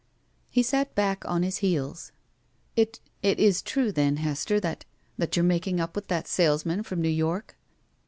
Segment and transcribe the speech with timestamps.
[0.49, 2.11] He sat back on his heels.
[2.75, 4.83] "It— Is it true, then, Hester that—
[5.19, 7.55] that you're making up with that salesman from New York?"